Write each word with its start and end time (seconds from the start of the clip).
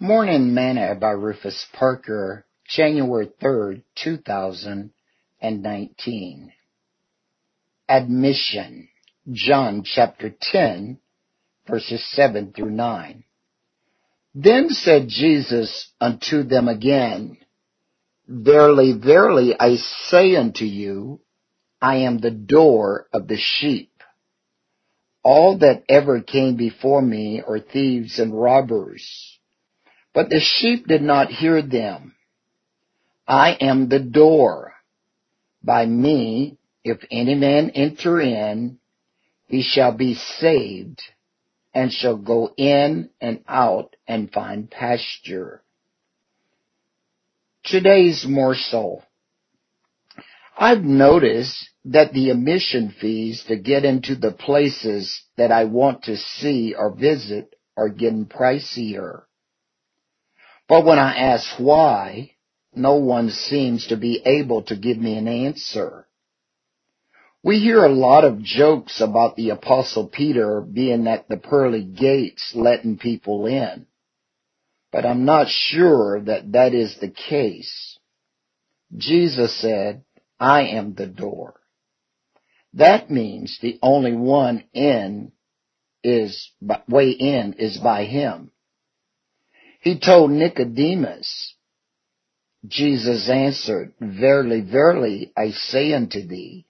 Morning 0.00 0.54
Manna 0.54 0.94
by 0.94 1.10
Rufus 1.10 1.66
Parker, 1.72 2.46
January 2.68 3.32
3rd, 3.42 3.82
2019. 3.96 6.52
Admission, 7.88 8.88
John 9.32 9.82
chapter 9.84 10.32
10, 10.40 11.00
verses 11.66 12.08
7 12.12 12.52
through 12.52 12.70
9. 12.70 13.24
Then 14.36 14.68
said 14.68 15.08
Jesus 15.08 15.90
unto 16.00 16.44
them 16.44 16.68
again, 16.68 17.38
Verily, 18.28 18.92
verily, 18.92 19.56
I 19.58 19.74
say 20.04 20.36
unto 20.36 20.64
you, 20.64 21.22
I 21.82 21.96
am 21.96 22.18
the 22.18 22.30
door 22.30 23.08
of 23.12 23.26
the 23.26 23.36
sheep. 23.36 23.90
All 25.24 25.58
that 25.58 25.82
ever 25.88 26.20
came 26.20 26.54
before 26.54 27.02
me 27.02 27.42
are 27.44 27.58
thieves 27.58 28.20
and 28.20 28.32
robbers 28.32 29.37
but 30.14 30.30
the 30.30 30.40
sheep 30.40 30.86
did 30.86 31.02
not 31.02 31.28
hear 31.30 31.62
them. 31.62 32.14
I 33.26 33.52
am 33.60 33.88
the 33.88 34.00
door. 34.00 34.74
By 35.62 35.86
me, 35.86 36.56
if 36.84 36.98
any 37.10 37.34
man 37.34 37.70
enter 37.70 38.20
in, 38.20 38.78
he 39.46 39.62
shall 39.62 39.92
be 39.92 40.14
saved, 40.14 41.02
and 41.74 41.92
shall 41.92 42.16
go 42.16 42.52
in 42.56 43.10
and 43.20 43.42
out 43.48 43.96
and 44.06 44.32
find 44.32 44.70
pasture. 44.70 45.62
Today's 47.64 48.24
morsel. 48.26 49.04
I've 50.56 50.82
noticed 50.82 51.68
that 51.84 52.12
the 52.12 52.30
admission 52.30 52.94
fees 53.00 53.44
to 53.48 53.56
get 53.56 53.84
into 53.84 54.16
the 54.16 54.32
places 54.32 55.22
that 55.36 55.52
I 55.52 55.64
want 55.64 56.04
to 56.04 56.16
see 56.16 56.74
or 56.76 56.94
visit 56.94 57.54
are 57.76 57.88
getting 57.88 58.26
pricier. 58.26 59.22
But 60.68 60.84
when 60.84 60.98
I 60.98 61.16
ask 61.16 61.58
why, 61.58 62.32
no 62.74 62.96
one 62.96 63.30
seems 63.30 63.86
to 63.86 63.96
be 63.96 64.22
able 64.24 64.62
to 64.64 64.76
give 64.76 64.98
me 64.98 65.16
an 65.16 65.26
answer. 65.26 66.06
We 67.42 67.60
hear 67.60 67.84
a 67.84 67.92
lot 67.92 68.24
of 68.24 68.42
jokes 68.42 69.00
about 69.00 69.36
the 69.36 69.50
apostle 69.50 70.08
Peter 70.08 70.60
being 70.60 71.06
at 71.06 71.28
the 71.28 71.36
pearly 71.36 71.84
gates 71.84 72.52
letting 72.54 72.98
people 72.98 73.46
in. 73.46 73.86
But 74.92 75.06
I'm 75.06 75.24
not 75.24 75.48
sure 75.48 76.20
that 76.20 76.52
that 76.52 76.74
is 76.74 76.98
the 76.98 77.10
case. 77.10 77.98
Jesus 78.96 79.54
said, 79.54 80.04
I 80.40 80.62
am 80.68 80.94
the 80.94 81.06
door. 81.06 81.60
That 82.74 83.10
means 83.10 83.58
the 83.60 83.78
only 83.82 84.14
one 84.14 84.64
in 84.72 85.32
is, 86.02 86.50
way 86.88 87.10
in 87.10 87.54
is 87.54 87.78
by 87.78 88.04
him. 88.04 88.50
He 89.88 89.98
told 89.98 90.32
Nicodemus, 90.32 91.54
Jesus 92.66 93.30
answered, 93.30 93.94
Verily, 93.98 94.60
verily, 94.60 95.32
I 95.34 95.52
say 95.52 95.94
unto 95.94 96.26
thee, 96.26 96.66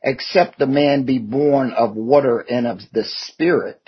except 0.00 0.62
a 0.62 0.66
man 0.68 1.02
be 1.02 1.18
born 1.18 1.72
of 1.72 1.96
water 1.96 2.38
and 2.38 2.68
of 2.68 2.82
the 2.92 3.02
Spirit, 3.02 3.82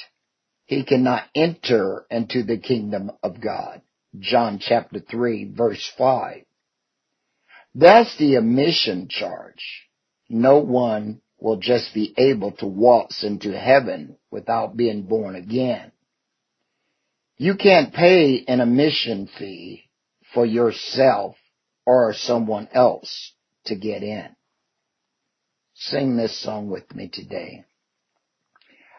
he 0.65 0.83
cannot 0.83 1.23
enter 1.37 2.05
into 2.11 2.43
the 2.43 2.59
kingdom 2.59 3.13
of 3.23 3.41
God. 3.41 3.81
John 4.19 4.59
chapter 4.59 4.99
3 4.99 5.53
verse 5.57 5.93
5. 5.97 6.43
That's 7.77 8.19
the 8.19 8.35
admission 8.35 9.07
charge. 9.09 9.89
No 10.29 10.59
one 10.59 11.21
will 11.39 11.59
just 11.59 11.95
be 11.95 12.13
able 12.19 12.51
to 12.57 12.67
waltz 12.67 13.23
into 13.23 13.57
heaven 13.57 14.17
without 14.33 14.77
being 14.77 15.03
born 15.03 15.37
again. 15.37 15.92
You 17.43 17.57
can't 17.57 17.93
pay 17.93 18.45
an 18.47 18.61
admission 18.61 19.29
fee 19.37 19.87
for 20.33 20.47
yourself 20.47 21.35
or 21.85 22.15
someone 22.15 22.69
else 22.73 23.33
to 23.65 23.75
get 23.75 24.05
in. 24.05 24.29
Sing 25.75 26.17
this 26.17 26.41
song 26.41 26.71
with 26.71 26.95
me 26.95 27.09
today. 27.13 27.65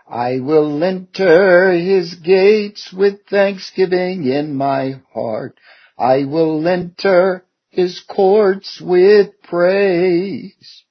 I 0.09 0.41
will 0.41 0.83
enter 0.83 1.71
his 1.71 2.15
gates 2.15 2.91
with 2.91 3.25
thanksgiving 3.29 4.25
in 4.25 4.53
my 4.57 4.99
heart. 5.13 5.57
I 5.97 6.25
will 6.25 6.67
enter 6.67 7.45
his 7.69 8.01
courts 8.01 8.81
with 8.81 9.41
praise. 9.43 10.83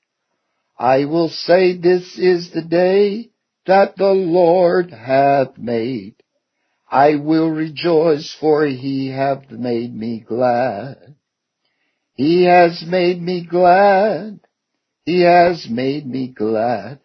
I 0.78 1.04
will 1.04 1.28
say 1.28 1.76
this 1.76 2.16
is 2.16 2.50
the 2.50 2.62
day 2.62 3.28
that 3.66 3.98
the 3.98 4.14
Lord 4.14 4.90
hath 4.90 5.58
made. 5.58 6.14
I 6.92 7.14
will 7.14 7.48
rejoice 7.48 8.36
for 8.38 8.66
he 8.66 9.08
hath 9.08 9.50
made 9.50 9.96
me 9.96 10.20
glad. 10.20 11.14
He 12.12 12.44
has 12.44 12.84
made 12.86 13.22
me 13.22 13.46
glad. 13.46 14.40
He 15.06 15.22
has 15.22 15.66
made 15.70 16.06
me 16.06 16.28
glad. 16.28 17.00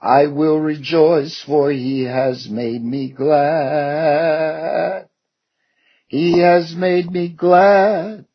I 0.00 0.28
will 0.28 0.60
rejoice 0.60 1.42
for 1.44 1.72
he 1.72 2.04
has 2.04 2.48
made 2.48 2.84
me 2.84 3.10
glad. 3.10 5.08
He 6.06 6.38
has 6.38 6.76
made 6.76 7.10
me 7.10 7.28
glad. 7.28 8.26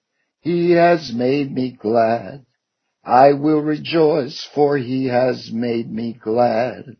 He 0.41 0.71
has 0.71 1.13
made 1.13 1.53
me 1.53 1.71
glad. 1.71 2.45
I 3.01 3.31
will 3.31 3.61
rejoice 3.61 4.45
for 4.53 4.77
he 4.77 5.05
has 5.05 5.51
made 5.53 5.89
me 5.89 6.11
glad. 6.21 6.97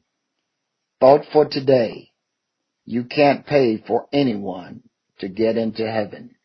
Thought 1.01 1.25
for 1.33 1.43
today. 1.45 2.10
You 2.91 3.05
can't 3.05 3.45
pay 3.45 3.77
for 3.77 4.09
anyone 4.11 4.83
to 5.19 5.29
get 5.29 5.55
into 5.55 5.89
heaven. 5.89 6.35